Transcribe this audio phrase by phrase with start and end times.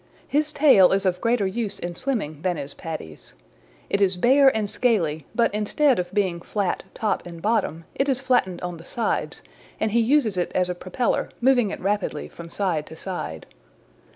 [0.27, 3.35] His tail is of greater use in swimming than is Paddy's.
[3.87, 8.19] It is bare and scaly, but instead of being flat top and bottom it is
[8.19, 9.43] flattened on the sides,
[9.79, 13.45] and he uses it as a propeller, moving it rapidly from side to side.